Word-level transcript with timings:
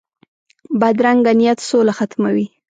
بدرنګه 0.79 1.33
نیت 1.39 1.59
سوله 1.69 1.93
ختموي 1.99 2.45